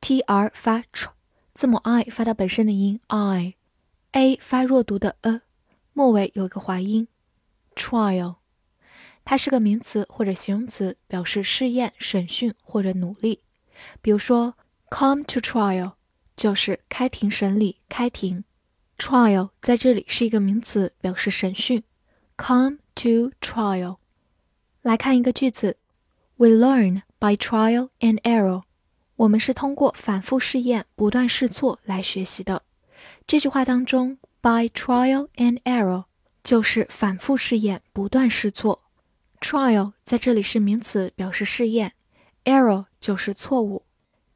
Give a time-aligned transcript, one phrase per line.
[0.00, 1.10] T r 发 tr，
[1.52, 5.42] 字母 i 发它本身的音 i，a 发弱读的 a，
[5.92, 7.08] 末尾有一个滑音。
[7.74, 8.36] trial，
[9.24, 13.42] 它是个名词或者形容词，表示试验、审讯或者努力。
[14.00, 14.54] 比如说
[14.90, 15.92] ，come to trial
[16.36, 18.44] 就是开庭审理、开庭。
[18.96, 21.82] trial 在这里是一个名词，表示审讯。
[22.36, 23.98] come to trial。
[24.82, 25.76] 来看一个句子
[26.36, 28.62] ：We learn by trial and error。
[29.18, 32.62] 我们是通过反复试验、不断试错来学习的。
[33.26, 36.04] 这句话当中，by trial and error
[36.44, 38.80] 就是反复试验、不断试错。
[39.40, 41.94] trial 在这里是名词，表示试验
[42.44, 43.82] ；error 就是错误。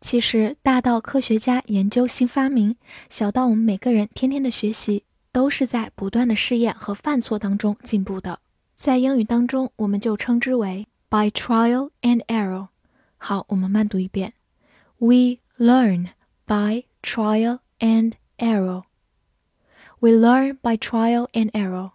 [0.00, 2.74] 其实，大到科学家研究新发明，
[3.08, 8.40] 小到我们每个人天天的学习，都是在不断的试验和犯错当中进步的。
[8.74, 12.66] 在英语当中，我们就称之为 by trial and error。
[13.16, 14.32] 好，我们慢读一遍。
[15.02, 16.10] We learn
[16.46, 18.84] by trial and error.
[19.98, 21.90] We learn by trial and error.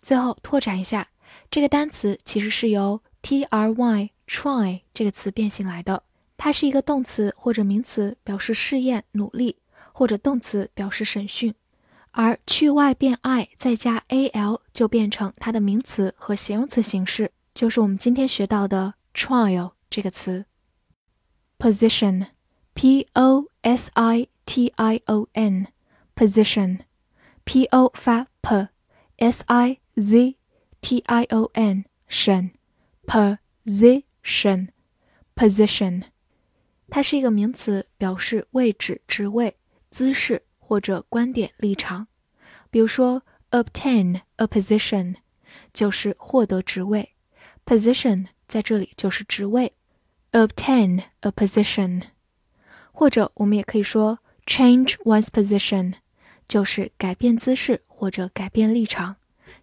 [0.00, 1.08] 最后拓展一下，
[1.50, 6.04] 这个单词其实是由 try try 这个词变形来的。
[6.36, 9.56] 它是一个动词或者名词，表示试验、努力，
[9.92, 11.52] 或者动词表示审讯。
[12.12, 20.46] 而去 y 变 i 再加 al 就变成它的名词和形容词形式，就是我们今天学到的 trial 这个词。
[21.59, 22.27] position,
[22.73, 25.67] p o s i t i o n,
[26.15, 26.79] position,
[27.43, 30.35] p o 发 p，s i z
[30.81, 32.51] t i o n 审，
[33.05, 34.69] position,
[35.35, 36.03] position，
[36.89, 39.57] 它是一个名词，表示位置、职位、
[39.89, 42.07] 姿势或者观点、立场。
[42.69, 45.15] 比如说，obtain a position
[45.73, 47.15] 就是获得职位，
[47.65, 49.73] position 在这里就是职位。
[50.32, 52.02] obtain a position，
[52.92, 55.94] 或者我们也可以说 change one's position，
[56.48, 59.16] 就是改变姿势或者改变立场。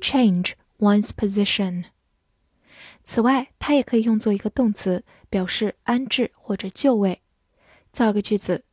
[0.00, 1.84] change one's position。
[3.04, 7.22] 此外，它也可以用作一个动词，表示安置或者就位。
[7.92, 8.64] 造个句子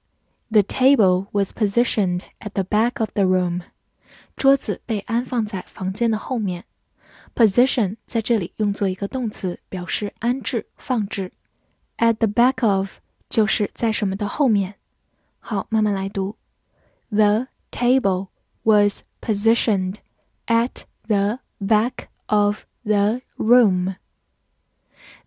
[0.50, 3.62] ：The table was positioned at the back of the room。
[4.36, 6.66] 桌子被安放在房间的后面。
[7.36, 11.34] position 在这里用作一个动词，表示安置、放置。
[11.99, 12.99] At the back of
[13.29, 14.75] 就是在什么的后面。
[15.39, 16.37] 好，慢慢来读。
[17.11, 18.29] The table
[18.63, 19.97] was positioned
[20.47, 23.97] at the back of the room.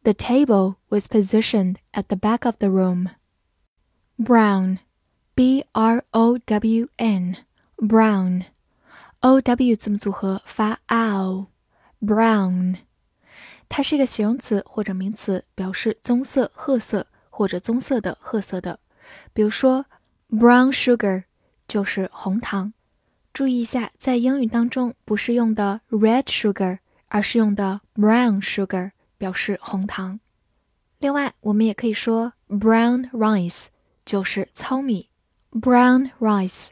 [0.04, 3.10] The table was positioned at the back of the room.
[4.18, 4.80] Brown,
[5.34, 7.38] B R O W N,
[7.78, 8.46] brown,
[9.20, 11.48] O W 字母组合发 ow,
[12.00, 12.78] brown.
[13.71, 18.81] 它是一个形容词或者名词，表示棕色、褐色或者棕色的、褐色的。
[19.33, 19.87] 比如说
[20.29, 21.23] ，brown sugar
[21.69, 22.75] 就是红糖。
[23.33, 30.19] 注意一下，在英语当中不是用的 red sugar，而是用的 brown sugar，表示红糖。
[30.99, 33.67] 另外，我们也可以说 brown rice
[34.05, 35.09] 就是糙米
[35.53, 36.71] ，brown rice。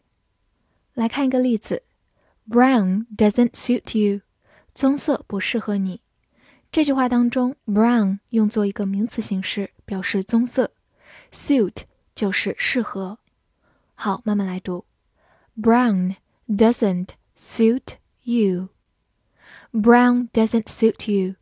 [0.94, 1.84] 来看一个例子
[2.50, 4.22] ：brown doesn't suit you，
[4.74, 6.02] 棕色不适合你。
[6.70, 10.70] 这句话当中，brown 用作一个名词形式，表示棕色
[11.32, 11.84] ；suit
[12.14, 13.18] 就是适合。
[13.94, 14.84] 好，慢慢来读
[15.56, 18.68] ：Brown doesn't suit you.
[19.72, 21.36] Brown doesn't suit you.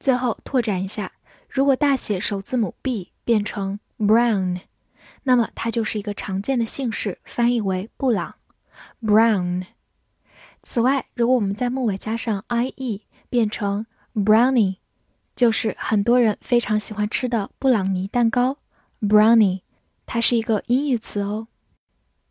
[0.00, 1.12] 最后拓展一下，
[1.48, 4.60] 如果大写首字母 b 变成 brown，
[5.22, 8.34] 那么它就是一个常见的姓氏，翻译为布朗。
[9.00, 9.64] Brown。
[10.62, 14.76] 此外，如果我们在末尾加上 ie，变成 Brownie
[15.34, 18.56] 就是很多人非常喜欢吃的布朗尼蛋糕。
[19.02, 19.60] Brownie
[20.06, 21.48] 它是一个音译词哦。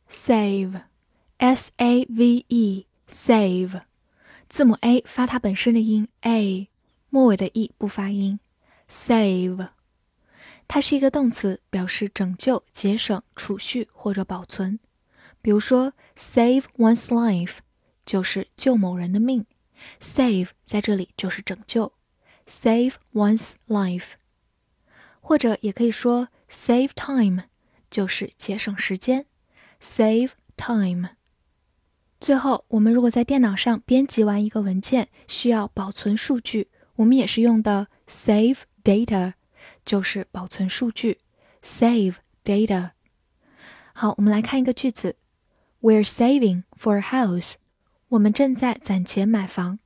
[0.09, 3.83] Save，S A V E，Save，
[4.49, 6.69] 字母 A 发它本身的音 A，
[7.11, 8.39] 末尾的 E 不发音。
[8.89, 9.69] Save，
[10.67, 14.79] 它是一个动词，表示拯救、节省、储蓄或者保存。
[15.43, 17.57] 比如说，save one's life
[18.03, 19.45] 就是救某人的命。
[19.99, 21.93] Save 在这里就是拯救
[22.47, 24.13] ，save one's life，
[25.21, 27.43] 或者也可以说 save time，
[27.89, 29.25] 就是节省时间
[29.81, 31.09] ，save time。
[32.19, 39.33] 最后，我们如果在电脑上编辑完一个文件，需要保存数据，我们也是用的 save data，
[39.83, 41.19] 就是保存数据
[41.61, 42.91] ，save data。
[43.93, 45.17] 好，我们来看一个句子
[45.81, 47.55] ：We're saving for a house。
[48.14, 49.78] 我们正在攒钱买房。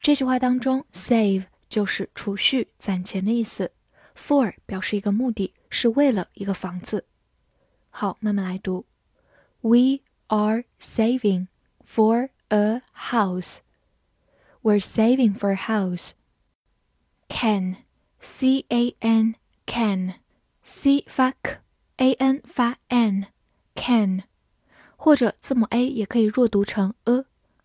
[0.00, 3.72] 这句话当中，save 就是储蓄、攒钱的意思，
[4.14, 7.06] for 表示一个目的，是为了一个房子。
[7.90, 8.86] 好，慢慢来读：
[9.60, 13.60] We are saving。for a house.
[14.62, 16.14] We're saving for a house.
[17.28, 17.76] Can,
[18.20, 19.36] C A N,
[19.66, 20.14] can,
[20.64, 24.24] C 发 k，A N 发 n，can，
[24.96, 26.94] 或者字母 a 也可以弱读成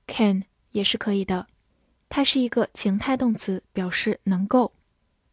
[0.06, 1.46] Can 也是可以的。
[2.08, 4.72] 它是一个情态动词，表示能够。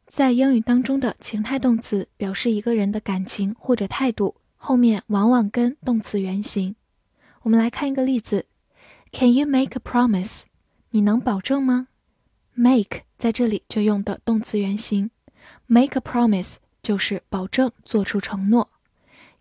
[0.07, 6.75] 在英语当中的情态动词表示一个人的感情或者态度，后面往往跟动词原形。
[7.41, 8.45] 我们来看一个例子。
[9.11, 10.41] Can you make a promise？
[10.89, 11.87] 你能保证吗
[12.55, 15.11] ？Make 在这里就用的动词原形
[15.67, 18.69] ，make a promise 就是保证、做出承诺。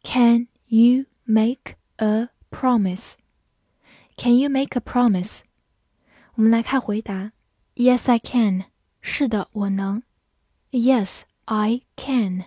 [0.03, 3.15] Can you make a promise？
[4.17, 5.41] can you make a promise?
[6.35, 7.33] 我们来看回答。
[7.75, 8.65] Yes i can.
[9.01, 10.03] 是的我能。
[10.71, 12.45] Yes i can.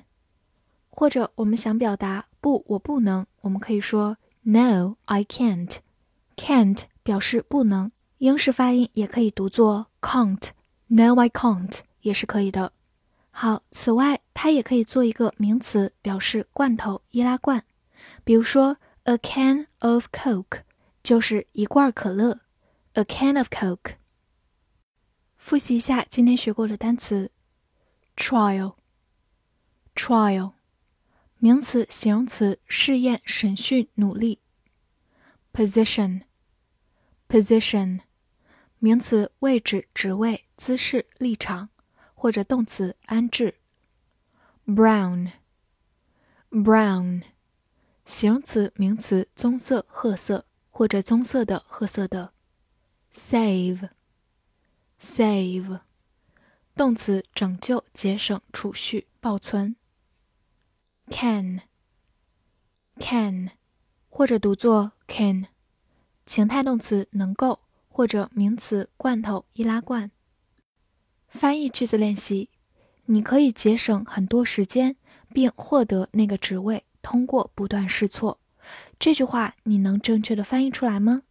[0.89, 3.25] 或者我们想表达不我不能。
[3.41, 5.77] 我们可以说 no i can't.
[6.35, 7.91] Can't 表示不能。
[8.19, 10.49] 英式发音也可以读作 can't.
[10.87, 12.71] No i can't 也是可以的。
[13.31, 17.63] 好此外它也可以做一个名词表示罐头易拉罐。
[18.23, 20.59] 比如说 a can of coke
[21.05, 22.39] 就是一罐可乐。
[22.93, 23.97] A can of Coke。
[25.37, 27.31] 复习一下今天学过的单词
[28.15, 30.53] ：trial，trial，
[31.37, 34.39] 名词、形容词，试验、审讯、努力。
[35.53, 36.23] position。
[37.29, 37.99] Position，
[38.79, 41.69] 名词，位置、职位、姿势、立场，
[42.15, 43.59] 或者动词，安置。
[44.65, 47.21] Brown，brown，
[48.05, 52.33] 形容词、名词，棕色、褐色，或者棕色的、褐色的。
[53.13, 53.89] Save，save，
[56.75, 59.77] 动词，拯救、节省、储蓄、保存。
[61.09, 61.61] Can，can，
[64.09, 65.45] 或者读作 can。
[66.25, 70.11] 情态动词能够，或者名词罐头、易拉罐。
[71.29, 72.49] 翻译句子练习：
[73.05, 74.97] 你可以节省很多时间，
[75.29, 78.41] 并获得那个职位，通过不断试错。
[78.99, 81.23] 这句话你能正确的翻译出来吗？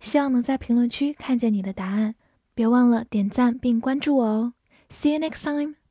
[0.00, 2.14] 希望能在评论区看见你的答案。
[2.54, 4.52] 别忘了点赞并关注我哦。
[4.90, 5.81] See you next time.